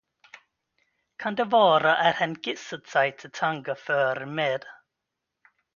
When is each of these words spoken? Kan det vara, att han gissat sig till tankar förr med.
Kan 1.17 1.35
det 1.35 1.43
vara, 1.45 1.95
att 1.97 2.15
han 2.15 2.35
gissat 2.43 2.87
sig 2.87 3.17
till 3.17 3.31
tankar 3.31 3.75
förr 3.75 4.25
med. 4.25 4.61